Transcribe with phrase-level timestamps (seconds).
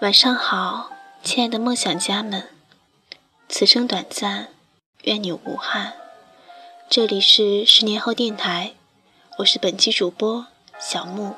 [0.00, 0.90] 晚上好，
[1.24, 2.48] 亲爱的梦想家们，
[3.48, 4.46] 此生短暂，
[5.02, 5.94] 愿你无憾。
[6.88, 8.74] 这里是十年后电台，
[9.38, 10.46] 我是本期主播
[10.78, 11.34] 小木。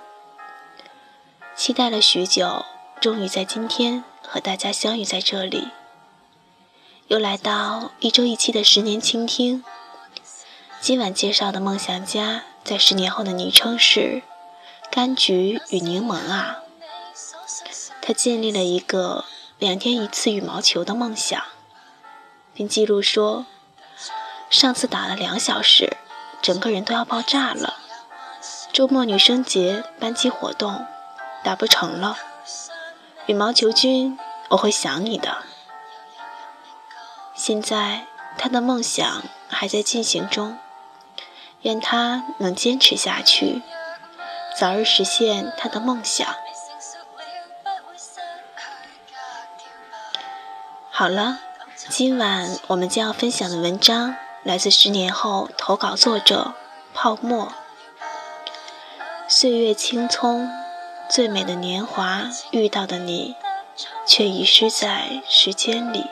[1.57, 2.67] 期待了许久，
[3.01, 5.69] 终于在今天和大家相遇在这里。
[7.09, 9.65] 又来到一周一期的十年倾听。
[10.83, 14.23] 今晚介绍的梦想家，在十年后的昵称是
[14.93, 16.59] 柑橘与柠檬啊。
[18.11, 19.25] 他建立了一个
[19.57, 21.41] 两天一次羽毛球的梦想，
[22.53, 23.47] 并记录说
[24.51, 25.97] ：“上次打了两小时，
[26.43, 27.79] 整个人都要爆炸了。
[28.73, 30.85] 周末女生节班级活动
[31.45, 32.19] 打不成了，
[33.27, 35.45] 羽毛球君，我会想你的。”
[37.37, 40.59] 现在他的梦想还在进行中，
[41.63, 43.63] 愿他能坚持下去，
[44.59, 46.27] 早日实现他的梦想。
[51.01, 51.41] 好了，
[51.89, 56.53] 今晚我们将要分享的文章来自十年后投稿作者
[56.93, 57.55] 泡沫。
[59.27, 60.51] 岁月青葱，
[61.09, 63.35] 最美的年华遇到的你，
[64.07, 66.05] 却遗失在时间里。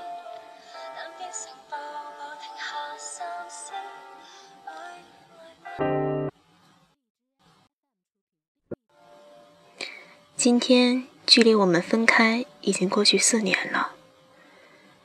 [10.34, 13.96] 今天距离我们分开已经过去四年了。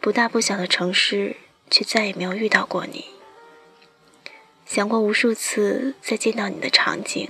[0.03, 1.37] 不大不小的城市，
[1.71, 3.05] 却再也没有遇到过你。
[4.65, 7.29] 想过无数次再见到你的场景，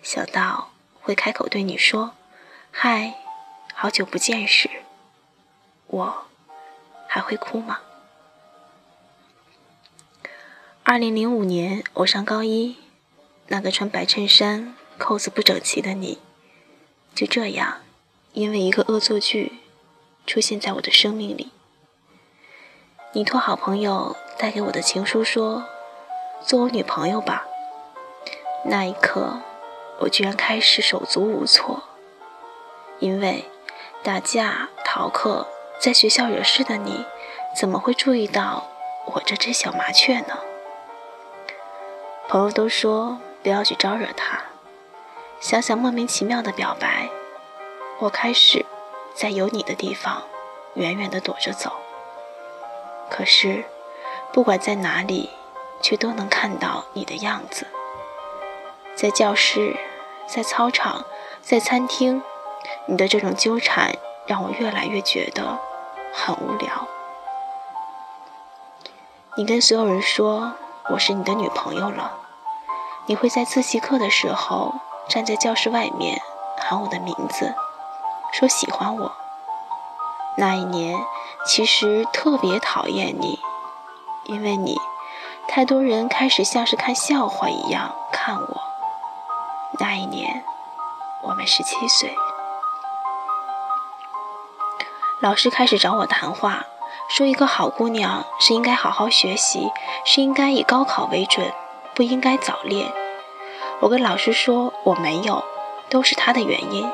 [0.00, 2.14] 想到会开口对你说
[2.70, 3.14] “嗨，
[3.74, 4.70] 好久不见”时，
[5.88, 6.26] 我
[7.08, 7.80] 还会哭吗？
[10.84, 12.76] 二零零五年，我上高一，
[13.48, 16.20] 那个穿白衬衫、扣子不整齐的你，
[17.12, 17.80] 就这样，
[18.34, 19.54] 因为一个恶作剧，
[20.24, 21.50] 出现在我的生命里。
[23.14, 25.66] 你托好朋友带给我的情书说
[26.40, 27.46] ：“做我女朋友吧。”
[28.64, 29.42] 那一刻，
[29.98, 31.82] 我居然开始手足无措，
[33.00, 33.44] 因为
[34.02, 35.46] 打架、逃课，
[35.78, 37.04] 在学校惹事的你，
[37.54, 38.64] 怎么会注意到
[39.04, 40.38] 我这只小麻雀呢？
[42.28, 44.42] 朋友都说不要去招惹他，
[45.38, 47.10] 想想莫名其妙的表白，
[47.98, 48.64] 我开始
[49.14, 50.22] 在有你的地方
[50.72, 51.72] 远远地躲着走。
[53.14, 53.66] 可是，
[54.32, 55.28] 不管在哪里，
[55.82, 57.66] 却都能看到你的样子。
[58.96, 59.76] 在教室，
[60.26, 61.04] 在操场，
[61.42, 62.22] 在餐厅，
[62.86, 63.94] 你的这种纠缠
[64.26, 65.58] 让我越来越觉得
[66.14, 66.88] 很无聊。
[69.36, 70.54] 你跟所有人说
[70.88, 72.12] 我是你的女朋友了，
[73.04, 76.18] 你会在自习课的时候站在教室外面
[76.56, 77.54] 喊我的名字，
[78.32, 79.12] 说喜欢我。
[80.38, 80.98] 那一年。
[81.44, 83.40] 其实特别讨厌你，
[84.24, 84.80] 因为你，
[85.48, 88.62] 太多人开始像是看笑话一样看我。
[89.80, 90.44] 那一年，
[91.22, 92.14] 我们十七岁，
[95.20, 96.64] 老师开始找我谈话，
[97.08, 99.72] 说一个好姑娘是应该好好学习，
[100.04, 101.52] 是应该以高考为准，
[101.94, 102.92] 不应该早恋。
[103.80, 105.44] 我跟老师说我没有，
[105.90, 106.88] 都是他的原因。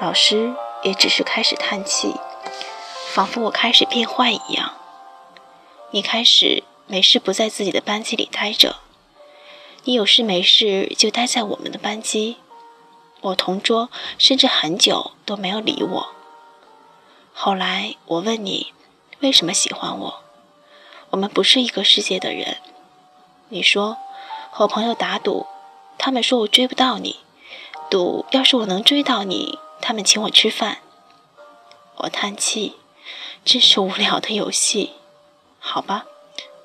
[0.00, 0.52] 老师
[0.82, 2.14] 也只是开始叹气。
[3.14, 4.74] 仿佛我开始变坏一样，
[5.92, 8.78] 你开始没事不在自己的班级里待着，
[9.84, 12.38] 你有事没事就待在我们的班级。
[13.20, 13.88] 我同桌
[14.18, 16.08] 甚至很久都没有理我。
[17.32, 18.72] 后来我问你
[19.20, 20.20] 为什么喜欢我，
[21.10, 22.56] 我们不是一个世界的人。
[23.50, 23.96] 你说
[24.50, 25.46] 和朋友打赌，
[25.98, 27.20] 他们说我追不到你，
[27.88, 30.78] 赌要是我能追到你，他们请我吃饭。
[31.98, 32.74] 我叹气。
[33.44, 34.94] 真是无聊的游戏，
[35.58, 36.06] 好吧，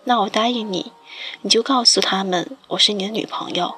[0.06, 0.94] 那我答应你，
[1.42, 3.76] 你就告诉他们我是你的女朋友，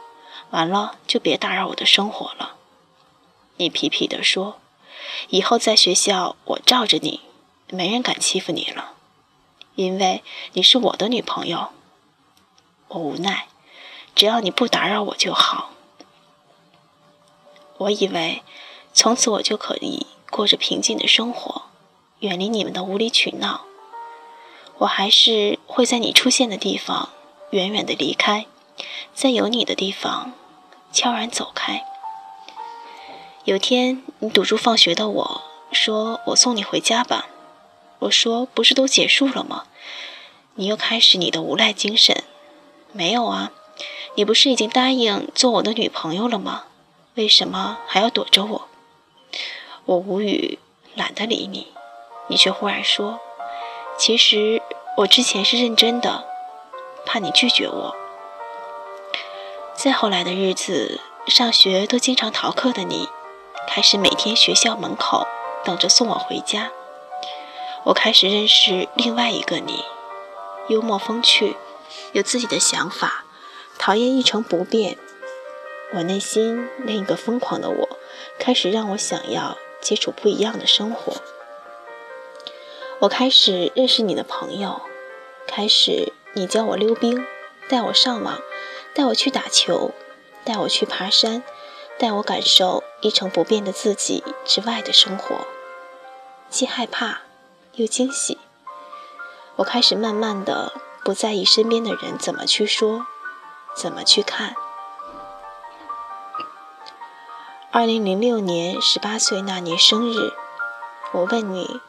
[0.52, 2.58] 完了就别打扰我的生活了。
[3.58, 4.60] 你皮皮地说
[5.30, 7.22] ：“以后在学校我罩着你，
[7.70, 8.94] 没人敢欺负你了，
[9.74, 11.70] 因为你是我的女朋友。”
[12.90, 13.48] 我无奈，
[14.14, 15.72] 只要你不打扰我就好。
[17.78, 18.44] 我以为
[18.94, 21.71] 从此我就可以过着平静的生活。
[22.22, 23.62] 远离你们的无理取闹，
[24.78, 27.10] 我还是会在你出现的地方
[27.50, 28.46] 远远的离开，
[29.16, 30.34] 在有你的地方
[30.94, 31.84] 悄然走开。
[33.44, 35.42] 有天你堵住放学的我，
[35.72, 37.28] 说我送你回家吧。
[38.02, 39.66] 我说不是都结束了吗？
[40.54, 42.24] 你又开始你的无赖精神。
[42.92, 43.52] 没有啊，
[44.14, 46.66] 你不是已经答应做我的女朋友了吗？
[47.16, 48.68] 为什么还要躲着我？
[49.86, 50.60] 我无语。
[50.94, 51.68] 懒得理你，
[52.32, 53.20] 你却忽然说
[54.00, 54.62] ：“其实
[54.96, 56.24] 我之前是认真的，
[57.06, 57.94] 怕你拒绝我。”
[59.76, 63.10] 再后来的日子，上学都经常逃课的你，
[63.68, 65.28] 开始每天学校门口
[65.66, 66.72] 等着送我回家。
[67.84, 69.84] 我开始认识另外一个你，
[70.70, 71.58] 幽默风趣，
[72.14, 73.26] 有自己的想法，
[73.78, 74.98] 讨厌一成不变。
[75.96, 77.90] 我内心另一个疯狂的我，
[78.40, 81.16] 开始让我想要接触不一样的生活。
[83.02, 84.80] 我开始认识你的朋友，
[85.48, 87.26] 开始你教我溜冰，
[87.68, 88.40] 带我上网，
[88.94, 89.90] 带我去打球，
[90.46, 91.42] 带我去爬山，
[91.98, 95.48] 带我感受一成不变的自己之外的生活，
[96.48, 97.22] 既害怕。
[97.74, 98.38] 又惊喜，
[99.56, 103.08] 我开始慢慢的不在意身边的人怎么去说，
[103.76, 104.54] 怎么去看。
[107.72, 110.34] 二零零六年十八岁那年生日，
[111.14, 111.80] 我问你，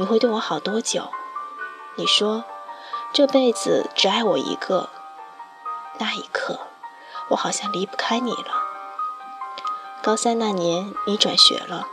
[0.00, 1.10] 你会对我好多久？
[1.94, 2.44] 你说，
[3.12, 4.88] 这辈子只爱我一个。
[5.98, 6.58] 那一刻，
[7.28, 8.62] 我好像离不开你了。
[10.02, 11.86] 高三那年，你转学了，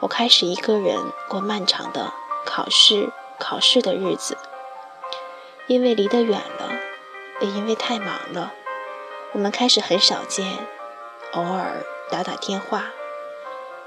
[0.00, 2.12] 我开始一个人过漫长的。
[2.44, 4.36] 考试，考试的日子，
[5.68, 6.72] 因为离得远了，
[7.38, 8.52] 也因为太忙了，
[9.30, 10.66] 我们开始很少见，
[11.34, 12.86] 偶尔打打电话。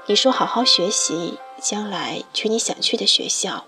[0.06, 3.66] 你说好好学习，将来去你想去的学校。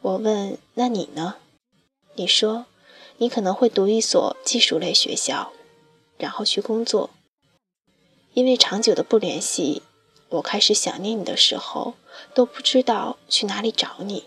[0.00, 1.36] 我问那你呢？
[2.14, 2.66] 你说
[3.18, 5.52] 你可能会读一所技术类学校，
[6.16, 7.10] 然后去工作。
[8.34, 9.82] 因为长久的不联系。
[10.28, 11.94] 我开始想念你的时候，
[12.34, 14.24] 都不知道去哪里找你。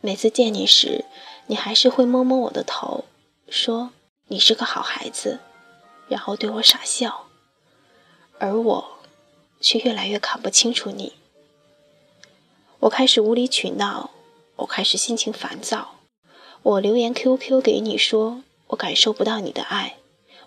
[0.00, 1.04] 每次见你时，
[1.48, 3.04] 你还是会摸摸我的头，
[3.48, 3.90] 说
[4.28, 5.40] 你是个好孩子，
[6.08, 7.26] 然后对我傻笑。
[8.38, 8.91] 而我
[9.62, 11.14] 却越来越看不清楚你。
[12.80, 14.10] 我开始无理取闹，
[14.56, 16.00] 我开始心情烦躁。
[16.62, 19.96] 我留言 QQ 给你说，我感受不到你的爱。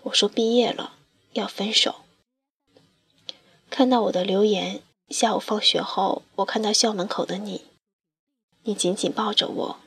[0.04, 0.92] 我说毕业了，
[1.32, 1.96] 要分手。
[3.70, 7.62] 看到我的留言，下午放学后，我看到校门口的你，
[8.62, 9.78] 你紧紧抱着我，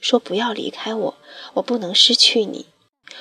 [0.00, 1.14] 说不要离开我，
[1.54, 2.66] 我不能失去你，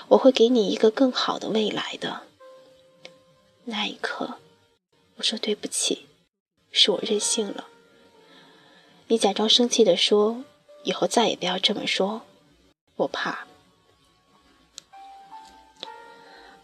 [0.10, 2.24] 我会给你一个更好的未来的。
[3.66, 4.40] 那一刻，
[5.22, 6.08] 我说对不起，
[6.72, 7.68] 是我任性了。
[9.08, 10.44] 你假装生气地说，
[10.84, 12.24] 以后再也不要这么说，
[12.96, 13.46] 我怕。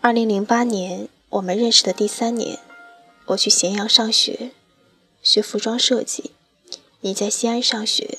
[0.02, 2.58] 二零零八年，我们认识的第三年。
[3.28, 4.50] 我去咸阳上学，
[5.22, 6.32] 学服装设计；
[7.02, 8.18] 你在西安上学，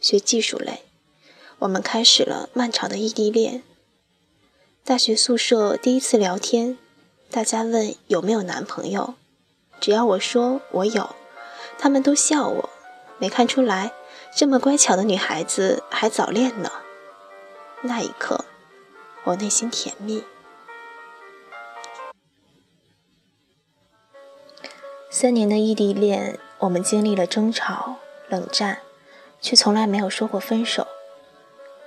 [0.00, 0.84] 学技术类。
[1.58, 3.64] 我们开始了漫长的异地恋。
[4.84, 6.78] 大学宿舍第一次聊天，
[7.28, 9.14] 大家问有没有男朋友，
[9.80, 11.16] 只要我说我有，
[11.78, 12.70] 他们都笑我，
[13.18, 13.92] 没看出来
[14.36, 16.70] 这么乖巧的女孩子还早恋呢。
[17.82, 18.44] 那一刻，
[19.24, 20.22] 我内心甜蜜。
[25.08, 27.96] 三年的异地恋，我们经历了争吵、
[28.28, 28.80] 冷战，
[29.40, 30.86] 却从来没有说过分手。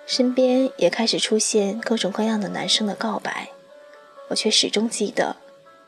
[0.06, 3.50] 身边也开始出现各种各样的男生的告白，
[4.30, 5.38] 我却始终记得，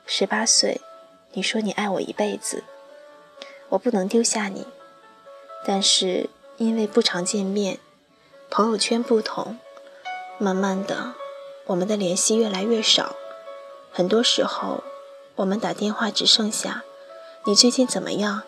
[0.06, 0.80] 十八岁，
[1.38, 2.64] 你说你爱我一辈子，
[3.68, 4.66] 我不能丢下你。
[5.66, 7.80] 但是因为不常见面，
[8.50, 9.58] 朋友圈不同，
[10.38, 11.14] 慢慢的，
[11.66, 13.18] 我们的联系越来越少。
[13.92, 14.82] 很多时候，
[15.36, 16.86] 我们打电话只剩下。
[17.44, 18.44] 你最近怎么样？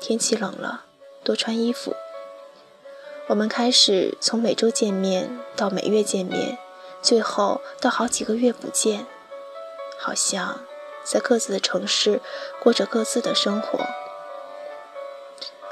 [0.00, 0.84] 天气冷了，
[1.24, 1.96] 多穿衣服。
[3.26, 6.58] 我们开始从每周见面到每月见面，
[7.02, 9.04] 最后到好几个月不见，
[9.98, 10.60] 好像
[11.04, 12.20] 在各自的城市
[12.60, 13.78] 过着各自的生活。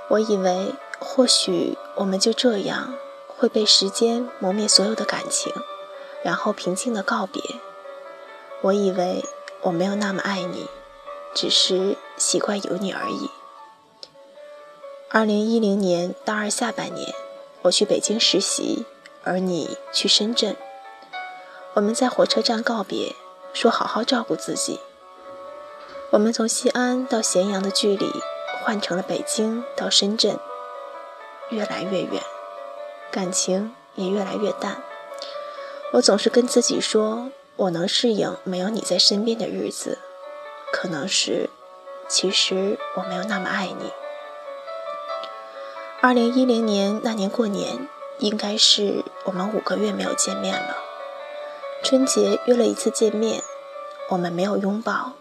[0.09, 2.95] 我以为或许我们就这样
[3.27, 5.53] 会被时间磨灭所有的感情，
[6.23, 7.43] 然后平静的告别。
[8.61, 9.25] 我以为
[9.62, 10.69] 我没有那么爱你。
[11.35, 13.31] 只是习惯有你而已。
[15.09, 17.15] 二零一零年大二下半年，
[17.62, 18.85] 我去北京实习，
[19.25, 20.55] 而你去深圳。
[21.73, 23.17] 我们在火车站告别，
[23.55, 24.79] 说好好照顾自己。
[26.12, 28.07] 我们从西安到咸阳的距离
[28.62, 30.38] 换成了北京到深圳，
[31.49, 32.23] 越来越远，
[33.11, 34.83] 感情也越来越淡。
[35.95, 40.00] 我总是跟自己说，我能适应没有你在身边的日子。
[40.71, 41.49] 可能是，
[42.11, 43.90] 其实我没有那么爱你。
[46.02, 47.88] 二零一零年那年过年，
[48.19, 50.76] 应该是我们五个月没有见面了。
[51.83, 53.42] 春节约了一次见面，
[54.11, 55.12] 我们没有拥抱，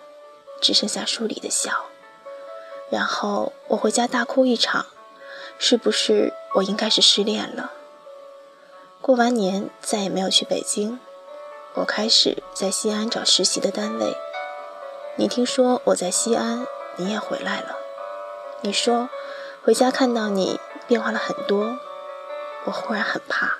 [0.61, 1.85] 只剩下书里的笑。
[2.89, 4.85] 然后我回家大哭一场，
[5.57, 7.71] 是不是我应该是失恋了？
[9.01, 10.99] 过完年再也没有去北京，
[11.73, 14.15] 我开始在西安找实习的单位。
[15.17, 17.77] 你听说我在西安，你也回来了。
[18.61, 19.09] 你说
[19.63, 21.77] 回家看到你变化了很多，
[22.65, 23.57] 我忽然很怕，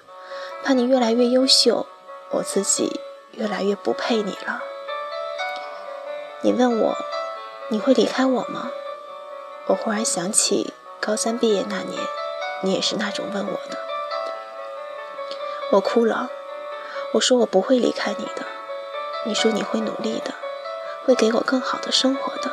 [0.64, 1.88] 怕你越来越优秀，
[2.32, 3.00] 我自己
[3.32, 4.62] 越来越不配你了。
[6.44, 6.98] 你问我
[7.70, 8.72] 你会离开我吗？
[9.68, 12.02] 我忽然想起高三毕业那年，
[12.64, 13.78] 你也是那种问我的。
[15.72, 16.32] 我哭了，
[17.14, 18.44] 我说我不会离开你的。
[19.24, 20.34] 你说你会努力的，
[21.06, 22.52] 会给我更好的生活的。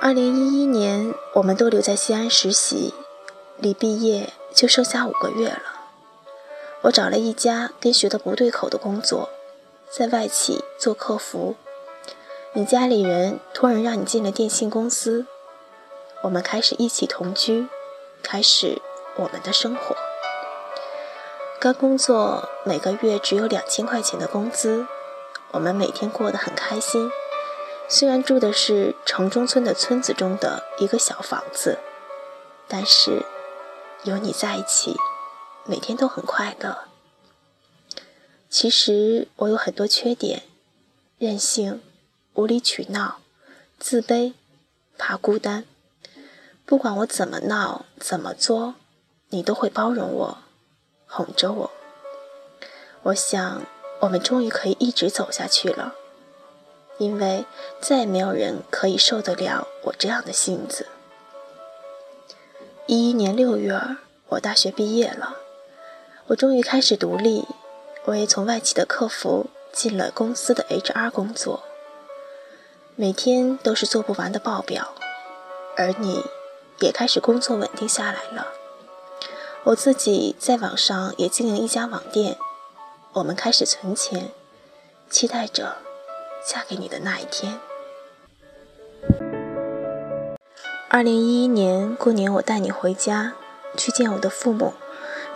[0.00, 2.94] 二零一一年，我们都留在西安实习，
[3.56, 5.62] 离毕业就剩下五个月了。
[6.82, 9.28] 我找了一家跟学的不对口的工作，
[9.90, 11.56] 在外企做客服。
[12.52, 15.26] 你家里人托人让你进了电信公司，
[16.22, 17.68] 我们开始一起同居，
[18.22, 18.80] 开始
[19.16, 19.96] 我们的生活。
[21.58, 24.86] 刚工作每个月只有两千块钱的工资，
[25.50, 27.10] 我们每天过得很开心。
[27.88, 31.78] 虽然住的是城中村的村子中的一个小房子，
[32.68, 33.24] 但是
[34.04, 34.96] 有你在一起，
[35.64, 36.89] 每天都很快乐。
[38.50, 40.42] 其实我有很多缺点，
[41.18, 41.80] 任性。
[42.34, 43.18] 无理取闹，
[43.78, 44.34] 自卑，
[44.96, 45.64] 怕孤单。
[46.64, 48.76] 不管我怎么闹，怎么作，
[49.30, 50.38] 你都会包容我，
[51.06, 51.70] 哄着我。
[53.02, 53.62] 我想，
[54.00, 55.94] 我们终于可以一直走下去了，
[56.98, 57.44] 因为
[57.80, 60.86] 再也没有人可以受得了我这样的性子。
[62.86, 63.78] 一一年六月，
[64.28, 65.36] 我大学毕业了，
[66.28, 67.44] 我终于开始独立，
[68.06, 71.62] 我也从外企的客服进了公司的 HR 工作。
[72.96, 74.94] 每天都是做不完的报表，
[75.76, 76.24] 而你
[76.80, 78.48] 也开始工作稳定下来了。
[79.64, 82.36] 我自己在网上也经营一家网店，
[83.12, 84.32] 我们开始存钱，
[85.08, 85.76] 期待着
[86.46, 87.60] 嫁给你的那一天。
[90.88, 93.34] 二零一一年过年，我带你回家
[93.76, 94.74] 去见我的父母，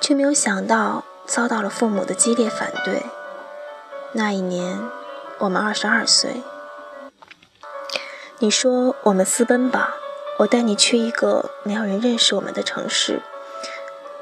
[0.00, 3.04] 却没有想到遭到了父母的激烈反对。
[4.12, 4.80] 那一年，
[5.38, 6.42] 我们二十二岁。
[8.38, 9.94] 你说我们私奔吧，
[10.38, 13.22] 我带你去一个没有人认识我们的城市。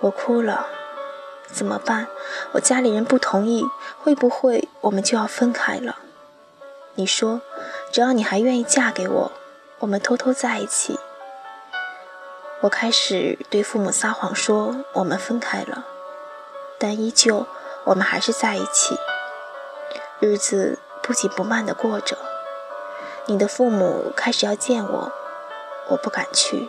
[0.00, 0.66] 我哭了，
[1.47, 2.06] 怎么办？
[2.52, 3.64] 我家里人不同意，
[3.99, 5.97] 会不会我们就要分开了？
[6.94, 7.40] 你说，
[7.90, 9.32] 只要你还愿意嫁给我，
[9.80, 10.99] 我们偷偷在一起。
[12.61, 15.85] 我开始对父母撒谎说我们分开了，
[16.83, 17.47] 但依旧
[17.85, 18.99] 我们还是在一起，
[20.19, 22.19] 日子不紧不慢地过着。
[23.27, 25.12] 你的父母开始要见我，
[25.91, 26.69] 我不敢去。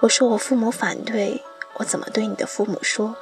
[0.00, 1.42] 我说我父母反对，
[1.78, 3.16] 我怎么对你的父母说？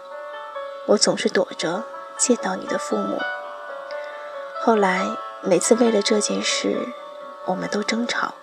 [0.87, 1.85] 我总是躲着
[2.19, 3.21] 见到你的父母。
[4.61, 5.07] 后来
[5.43, 6.89] 每次为了这件事，
[7.45, 8.35] 我们都争吵。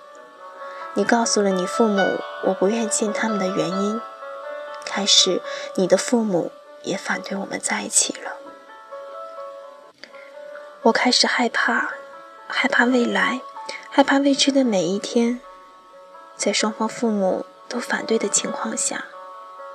[0.93, 3.99] 你告诉了你父母我不愿见他们的原因。
[4.85, 5.41] 开始
[5.75, 6.49] 你的父母
[6.87, 8.31] 也反对我们在一起了。
[10.83, 11.91] 我开始害怕，
[12.47, 13.41] 害怕未来。
[13.89, 15.41] 害怕未知的每一天，
[16.35, 19.05] 在双方父母都反对的情况下，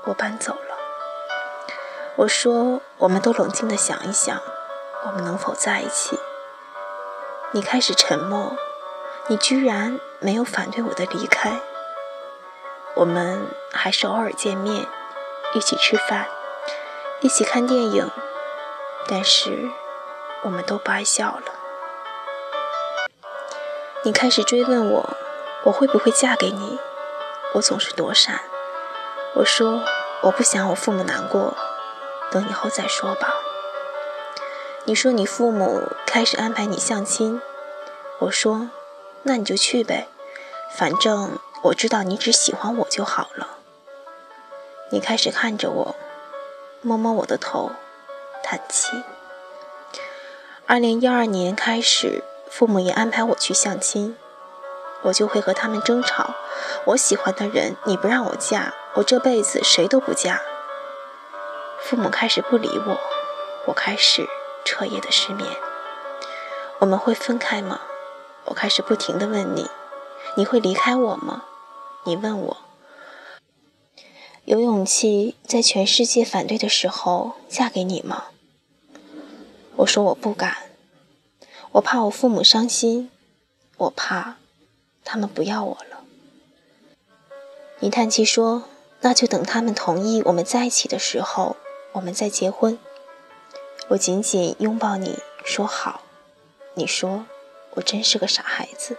[0.04, 0.78] 我搬走了。
[2.16, 4.40] 我说：“我们都冷静的想一想，
[5.06, 6.20] 我们能否在一起？”
[7.50, 8.56] 你开始沉默，
[9.26, 11.60] 你居然没有反对我的离开。
[12.94, 14.86] 我们还是偶尔见面，
[15.54, 16.28] 一起吃饭，
[17.22, 18.10] 一起看电影，
[19.06, 19.70] 但是
[20.42, 21.42] 我们都不爱笑了。
[24.02, 25.16] 你开始追问我，
[25.62, 26.80] 我会不会嫁给你？
[27.54, 28.40] 我总是躲闪。
[29.36, 29.84] 我说
[30.22, 31.56] 我不想我父母难过，
[32.32, 33.32] 等以后再说吧。
[34.86, 37.40] 你说你父母开始安排你相亲，
[38.18, 38.68] 我说
[39.22, 40.08] 那你就去呗，
[40.76, 43.58] 反正我知道你只喜欢我就好了。
[44.90, 45.94] 你开始看着我，
[46.82, 47.70] 摸摸我的头，
[48.42, 49.02] 叹气。
[50.66, 52.22] 二零一二年开始。
[52.52, 54.14] 父母也安排我去相亲，
[55.04, 56.34] 我就会和他们争吵。
[56.84, 60.42] 我喜欢的人你不让我嫁，我这辈子谁都不嫁。
[61.80, 63.00] 父母开始不理我，
[63.68, 64.28] 我开始
[64.66, 65.48] 彻夜的失眠。
[66.80, 67.80] 我们会分开吗？
[68.44, 69.70] 我开始不停的问你，
[70.36, 71.44] 你会离开我吗？
[72.04, 72.58] 你问我，
[74.44, 78.24] 有勇气在全世界反对的时候嫁给你吗？
[79.76, 80.56] 我说我不敢。
[81.72, 83.10] 我怕我父母伤心，
[83.76, 84.38] 我怕
[85.04, 86.04] 他们不要我了。
[87.78, 88.64] 你叹气说
[89.00, 91.56] ：“那就等他们同意我们在一起的时候，
[91.92, 92.78] 我们再结婚。”
[93.88, 96.02] 我紧紧拥抱你说：“好。”
[96.74, 97.26] 你说
[97.74, 98.98] ：“我真是个傻孩子。”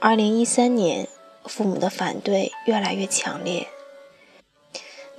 [0.00, 1.08] 二零一三年，
[1.44, 3.68] 父母的反对越来越强烈，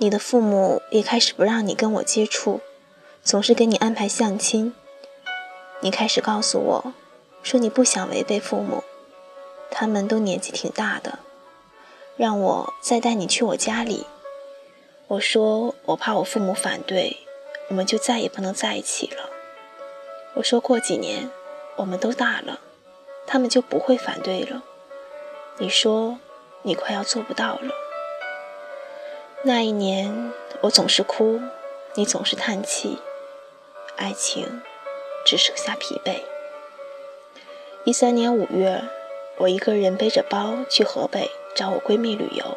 [0.00, 2.60] 你的父母也开始不让你跟我接触，
[3.24, 4.72] 总是给你安排相亲。
[5.80, 6.94] 你开始告诉我，
[7.42, 8.84] 说你不想违背父母，
[9.72, 11.18] 他们都年纪挺大的。
[12.16, 14.06] 让我再带你去我家里，
[15.08, 17.16] 我说我怕我父母反对，
[17.68, 19.28] 我们就再也不能在一起了。
[20.34, 21.28] 我说过几年
[21.74, 22.60] 我们都大了，
[23.26, 24.62] 他们就不会反对了。
[25.58, 26.20] 你说
[26.62, 27.87] 你快要做不到了。
[29.44, 31.40] 那一年我总是哭，
[31.94, 32.98] 你总是叹气，
[33.96, 34.62] 爱情
[35.24, 36.22] 只剩下疲惫。
[37.84, 38.82] 一三年五月，
[39.36, 41.30] 我一个人背着包去河北。
[41.54, 42.56] 找我闺蜜旅游，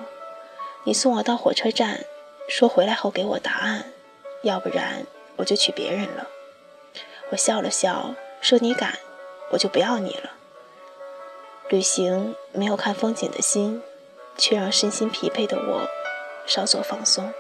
[0.84, 2.06] 你送我到火车站，
[2.48, 3.92] 说回来后给我答案，
[4.44, 5.08] 要不然
[5.38, 6.28] 我就娶别人了。
[7.32, 9.00] 我笑了笑，说你敢，
[9.50, 10.34] 我就不要你了。
[11.70, 13.82] 旅行没有看风景的心，
[14.38, 15.90] 却让身心疲惫的我
[16.46, 17.34] 稍作放松。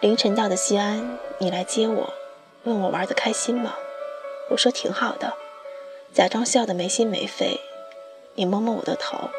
[0.00, 2.14] 凌晨到的西安，你来接我，
[2.64, 3.76] 问我玩得开心吗？
[4.50, 5.34] 我说挺好的，
[6.12, 7.60] 假装笑得没心没肺。
[8.34, 9.30] 你摸摸我的头。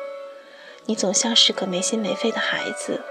[0.86, 3.02] 你总像是个没心没肺的孩子。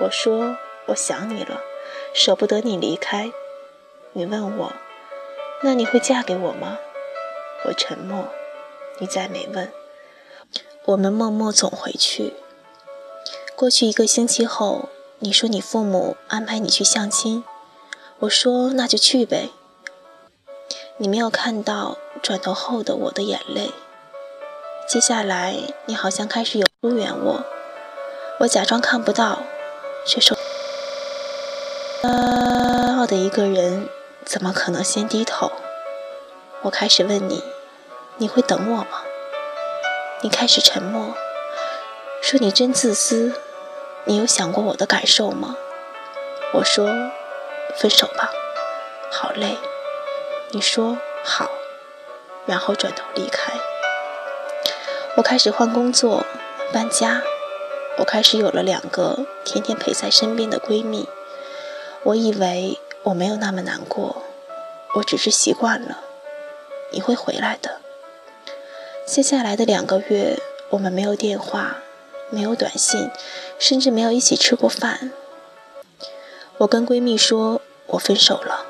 [0.00, 0.56] 我说
[0.86, 1.60] 我想你了，
[2.14, 3.30] 舍不得你离开。
[4.12, 4.72] 你问我，
[5.62, 6.78] 那你会嫁给我吗？
[7.64, 8.28] 我沉默，
[8.98, 9.72] 你再没问。
[10.84, 12.34] 我们默默走回去。
[13.56, 17.42] 过去一个星期后，你说你父母安排你去相亲。
[18.18, 19.48] 我说那就去呗。
[20.98, 23.72] 你没有看到转头后的我的眼泪。
[24.86, 25.56] 接下来，
[25.86, 27.46] 你好像开始有疏远我，
[28.40, 29.38] 我假装看不到，
[30.06, 30.36] 却说
[32.04, 33.88] ：“傲的一个人
[34.26, 35.50] 怎么可能先低头？”
[36.60, 37.42] 我开始问你
[38.18, 39.00] ：“你会等我吗？”
[40.20, 41.14] 你开始沉默，
[42.22, 43.32] 说：“你真自私，
[44.06, 45.56] 你有想过我的感受吗？”
[46.54, 46.88] 我说
[47.76, 48.30] ：“分手吧，
[49.10, 49.58] 好累。”
[50.52, 51.50] 你说：“好。”
[52.46, 53.52] 然后转头离开。
[55.16, 56.24] 我开始换工作，
[56.72, 57.22] 搬家。
[57.98, 61.08] 我开始有了两个天天陪在身边的闺蜜。
[62.04, 64.22] 我以为我没有那么难过，
[64.94, 66.04] 我只是习惯了。
[66.92, 67.80] 你会回来的。
[69.04, 70.38] 接下来的两个月，
[70.70, 71.78] 我们没有电话，
[72.30, 73.10] 没有短信，
[73.58, 75.12] 甚至没有一起吃过饭。
[76.58, 78.66] 我跟闺蜜说我分手了，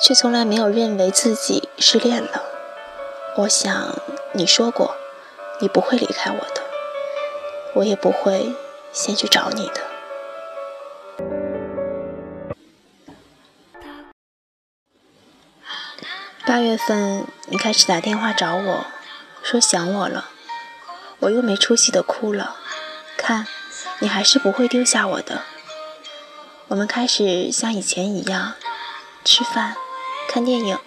[0.00, 2.42] 却从来没有认为自己失恋了。
[3.38, 4.96] 我想你说过。
[5.60, 6.62] 你不会离开我的，
[7.74, 8.52] 我也不会
[8.92, 9.80] 先去找你的。
[16.44, 18.86] 八月份，你开始打电话找我，
[19.44, 20.30] 说想我了，
[21.22, 22.56] 我又没出息的哭了。
[23.16, 23.46] 看，
[24.00, 25.42] 你还是不会丢下我的。
[26.68, 28.54] 我们开始像以前一样
[29.24, 29.76] 吃饭、
[30.28, 30.78] 看电影，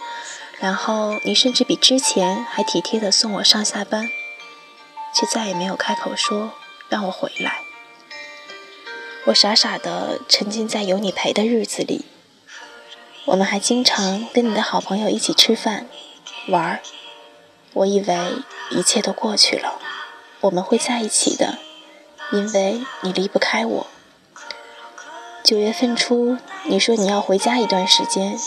[0.60, 4.10] 然后你甚至比之前还体贴的送我上下班。
[5.13, 6.52] 却再也没有开口说
[6.89, 7.62] 让我回来。
[9.28, 12.04] 我傻傻的沉浸在有你陪的日子里。
[13.24, 15.88] 我们还经常跟你的好朋友一起吃饭、
[16.50, 16.82] 玩儿。
[17.71, 19.80] 我以为一切都过去了，
[20.41, 21.58] 我们会在一起的，
[22.32, 23.88] 因为你离不开我。
[25.43, 28.38] 九月份初，你说你要回家一段时间，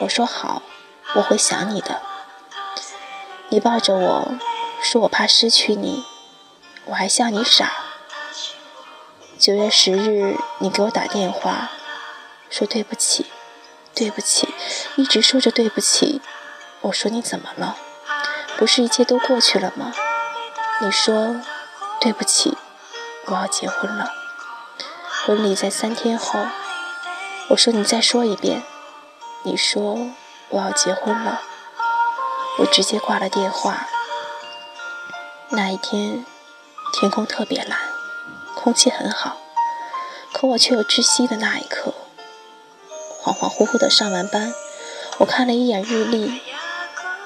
[0.00, 0.62] 我说好，
[1.14, 2.02] 我会想你的。
[3.50, 4.34] 你抱着我
[4.82, 6.04] 说我怕失去你。
[6.86, 7.72] 我还笑你傻。
[9.38, 11.70] 九月十日，你给我打电话，
[12.50, 13.26] 说对不起，
[13.94, 14.48] 对不起，
[14.96, 16.20] 一直说着对不起。
[16.82, 17.76] 我说你怎么了？
[18.56, 19.92] 不是一切都过去了吗？
[20.80, 21.40] 你说
[22.00, 22.56] 对不起，
[23.26, 24.12] 我要结婚了，
[25.24, 26.40] 婚礼在三天后。
[27.50, 28.62] 我说你再说一遍。
[29.44, 30.10] 你说
[30.48, 31.42] 我要结婚了。
[32.58, 33.86] 我直接挂了电话。
[35.50, 36.24] 那一天。
[36.96, 37.76] 天空特别蓝，
[38.54, 39.38] 空气很好，
[40.32, 41.92] 可我却有窒息的那一刻。
[43.20, 44.54] 恍恍惚惚的上完班，
[45.18, 46.40] 我看了一眼日历，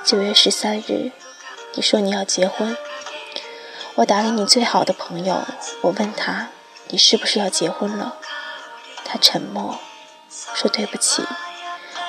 [0.02, 1.12] 九月十三日，
[1.74, 2.78] 你说你要结婚。
[3.98, 5.42] 我打给你最好的朋友，
[5.80, 6.50] 我问他
[6.86, 8.14] 你是不是要结婚了？
[9.04, 9.76] 他沉默，
[10.54, 11.24] 说对不起，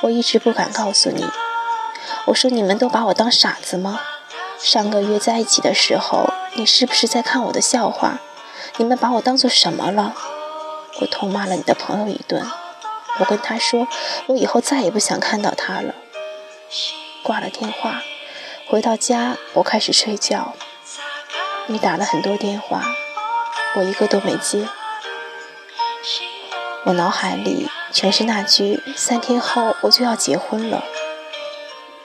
[0.04, 1.26] 我一直不敢告诉你。
[2.28, 4.02] 我说你们都把我当傻子吗？
[4.60, 8.20] 上个月在一起的时候，你是不是在看我的笑话？
[8.78, 10.14] 你们把我当做什么了？
[11.02, 12.46] 我痛骂了你的朋友一顿。
[13.18, 13.88] 我跟他说，
[14.28, 15.96] 我以后再也不想看到他了。
[17.24, 18.04] 挂了电话，
[18.68, 20.54] 回到家，我开始睡觉。
[21.72, 22.82] 你打了很多电话，
[23.76, 24.68] 我一个都没接。
[26.86, 30.84] 我脑海里全是那句“三天后我就要结婚了”。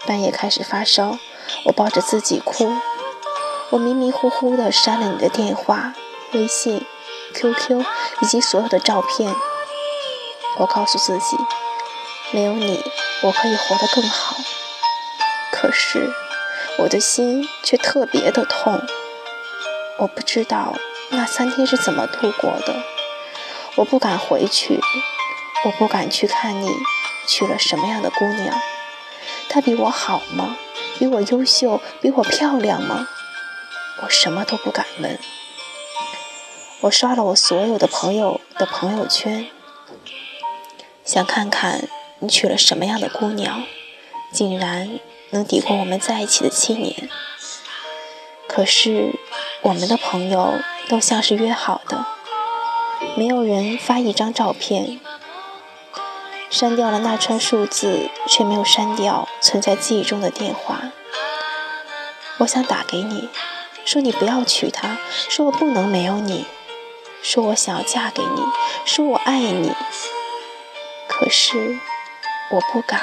[0.06, 1.18] 半夜开始发烧，
[1.64, 2.76] 我抱着自己哭。
[3.70, 5.94] 我迷迷糊糊地删了你的电话、
[6.34, 6.84] 微信、
[7.32, 7.82] QQ
[8.20, 9.34] 以及所有的照片。
[10.58, 11.38] 我告诉自己，
[12.32, 12.84] 没有你，
[13.22, 14.36] 我可以活得更好。
[15.50, 16.12] 可是，
[16.80, 18.82] 我的心却特别的痛。
[19.98, 20.76] 我不知道
[21.10, 22.82] 那三天是怎么度过的。
[23.76, 24.80] 我不敢回去，
[25.64, 26.70] 我不敢去看你
[27.26, 28.56] 娶了什么样的姑娘。
[29.48, 30.56] 她比我好吗？
[30.98, 31.80] 比我优秀？
[32.00, 33.08] 比我漂亮吗？
[34.02, 35.18] 我什么都不敢问。
[36.82, 39.48] 我刷了我所有的朋友的朋友圈，
[41.04, 43.64] 想看看你娶了什么样的姑娘，
[44.32, 44.98] 竟然
[45.30, 47.08] 能抵过我们在一起的七年。
[48.46, 49.12] 可是
[49.64, 52.04] 我们的朋友都像是约好的，
[53.16, 55.00] 没有人发一张照片。
[56.50, 60.92] 删掉了那串数字，却没有删掉存在记忆中的电话。
[62.40, 63.30] 我想打给你，
[63.86, 64.98] 说你不要娶她，
[65.30, 66.44] 说我不能没有你，
[67.22, 68.42] 说我想要嫁给你，
[68.84, 69.72] 说我爱你。
[71.08, 71.78] 可是
[72.50, 73.00] 我不敢，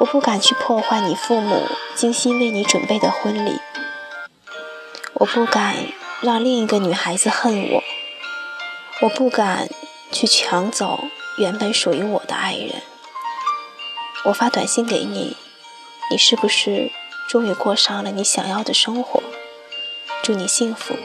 [0.00, 3.60] 我不敢去破坏你父母精心为你准备的婚礼，
[5.22, 5.76] 我不敢
[6.20, 7.84] 让另一个女孩子恨我，
[9.02, 9.68] 我不敢
[10.10, 11.04] 去抢走。
[11.38, 12.82] 原本属于我的爱人，
[14.24, 15.36] 我发短信给你，
[16.10, 16.90] 你是不是
[17.28, 19.22] 终于过上了你想要的生活？
[20.24, 20.96] 祝你幸福。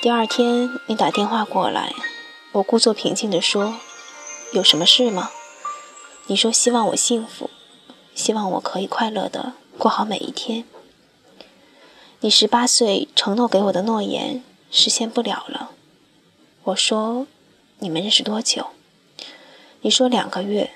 [0.00, 1.92] 第二天你打电话过来，
[2.52, 3.78] 我故作平静地说
[4.54, 5.30] ：“有什么事吗？”
[6.28, 7.50] 你说希望我幸福，
[8.14, 10.64] 希望我可以快乐的过好每一天。
[12.20, 15.70] 你十八岁承诺给我的诺言实现不了了，
[16.64, 17.26] 我说。
[17.80, 18.70] 你们认识多久？
[19.82, 20.72] 你说两个月。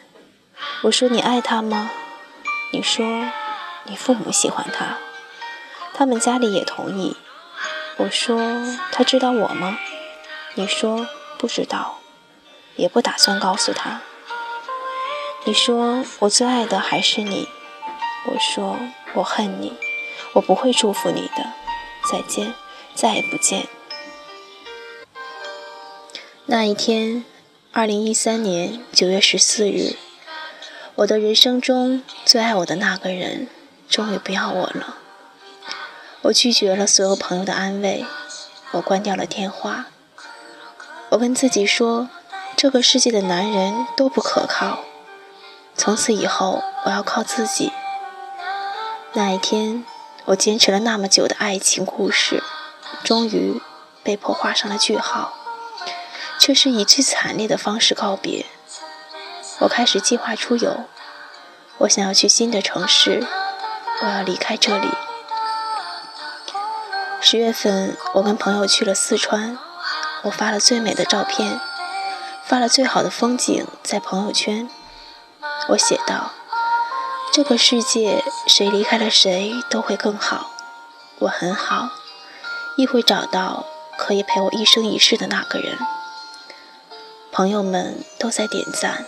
[0.84, 1.90] 我说你爱他吗？
[2.72, 3.04] 你说
[3.86, 4.98] 你父母喜欢他，
[5.92, 7.16] 他们家里也同意。
[7.96, 8.38] 我说
[8.92, 9.76] 他知道我吗？
[10.54, 11.98] 你说不知道，
[12.76, 14.00] 也不打算告诉他。
[15.44, 17.48] 你说我最爱的还是你。
[18.28, 18.78] 我说
[19.14, 19.72] 我恨你，
[20.34, 21.52] 我不会祝福你的。
[22.10, 22.54] 再见，
[22.94, 23.68] 再也不见。
[26.46, 27.24] 那一天，
[27.72, 29.96] 二零一三年九月十四日，
[30.96, 33.48] 我的人生中最爱我的那个人，
[33.88, 34.96] 终于不要我了。
[36.22, 38.04] 我拒绝了所有朋友的安慰，
[38.72, 39.86] 我关掉了电话。
[41.10, 42.08] 我跟自己说，
[42.56, 44.80] 这个世界的男人都不可靠，
[45.76, 47.72] 从此以后我要靠自己。
[49.12, 49.84] 那一天，
[50.26, 52.42] 我坚持了那么久的爱情故事，
[53.04, 53.60] 终于
[54.02, 55.34] 被迫画上了句号。
[56.38, 58.46] 却是以最惨烈的方式告别。
[59.60, 60.86] 我开始计划出游，
[61.78, 63.24] 我想要去新的城市，
[64.00, 64.88] 我要离开这里。
[67.20, 69.56] 十月份，我跟朋友去了四川，
[70.24, 71.60] 我发了最美的照片，
[72.44, 74.68] 发了最好的风景在朋友圈。
[75.68, 76.32] 我写道
[77.32, 80.50] ：“这个世界，谁离开了谁都会更好。
[81.20, 81.88] 我很好，
[82.76, 83.64] 亦会找到
[83.96, 85.78] 可以陪我一生一世的那个人。”
[87.32, 89.06] 朋友们都在点赞，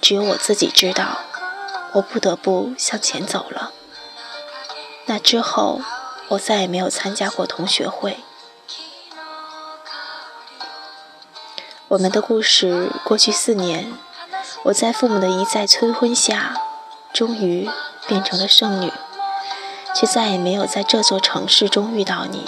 [0.00, 1.18] 只有我自己知道，
[1.92, 3.72] 我不得不向前走了。
[5.04, 5.82] 那之后，
[6.28, 8.20] 我再也没有参加过同学会。
[11.88, 13.92] 我们的故事过去四年，
[14.64, 16.54] 我在父母的一再催婚下，
[17.16, 17.66] 终于
[18.06, 18.92] 变成了剩女，
[19.94, 22.44] 却再也没有在这座城市中遇到你，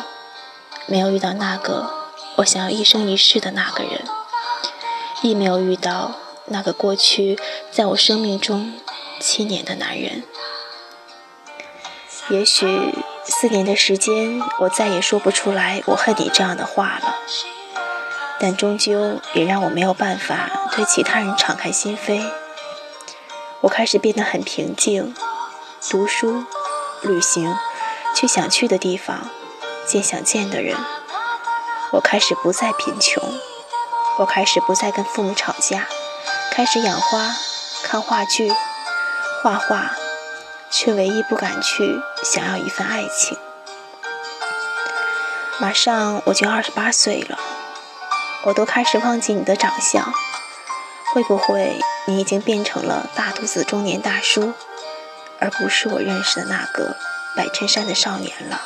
[0.84, 1.90] 没有遇到那个
[2.36, 4.04] 我想要一生一世的那个人。
[5.22, 6.12] 亦没有遇到
[6.48, 7.38] 那个过去
[7.72, 8.74] 在我生命中
[9.18, 10.22] 七年的男人。
[12.28, 17.16] 也许四年的时间，我再也说不出来“我恨你”这样的话了，
[18.38, 22.30] 但终究也让我没有办法对其他人敞开心扉。
[23.60, 25.14] 我开始变得很平静，
[25.90, 26.44] 读书、
[27.02, 27.56] 旅行，
[28.14, 29.28] 去想去的地方，
[29.84, 30.76] 见想见的人。
[31.92, 33.22] 我开始不再贫穷。
[34.18, 35.86] 我开始不再跟父母吵架，
[36.52, 37.34] 开始养花、
[37.82, 38.52] 看话剧、
[39.42, 39.92] 画画，
[40.70, 43.36] 却唯一不敢去想要一份爱情。
[45.58, 47.38] 马上我就二十八岁了，
[48.44, 50.12] 我都开始忘记你的长相。
[51.12, 54.52] 会不会你已经变成了大肚子中年大叔，
[55.38, 56.96] 而不是我认识的那个
[57.34, 58.60] 白衬衫的少年了？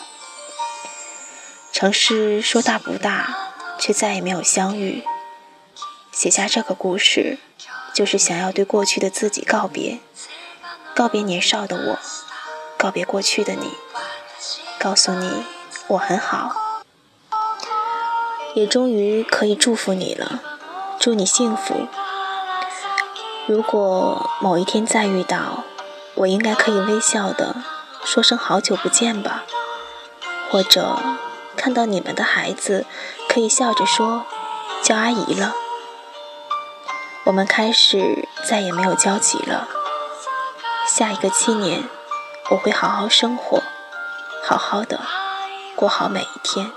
[1.72, 3.36] 城市说大不大，
[3.78, 5.04] 却再也没有相遇。
[6.10, 7.38] 写下这个故事，
[7.94, 10.00] 就是想要对过去的自己告别，
[10.94, 11.98] 告别年少的我，
[12.76, 13.70] 告别过去的你，
[14.78, 15.44] 告诉你
[15.88, 16.54] 我很好，
[18.54, 20.42] 也终于可以祝福你了，
[21.00, 21.86] 祝你幸福。
[23.46, 25.64] 如果某一天再遇到，
[26.14, 27.56] 我应该可以微笑的
[28.04, 29.42] 说声好久不见吧，
[30.50, 30.96] 或者
[31.56, 32.86] 看到你们的孩子，
[33.28, 34.24] 可以笑着说
[34.82, 35.54] 叫阿姨了。
[37.24, 39.68] 我们开始再也没有交集了。
[40.86, 41.88] 下一个七年，
[42.50, 43.62] 我会好好生活，
[44.44, 45.00] 好好的
[45.74, 46.70] 过好每一天。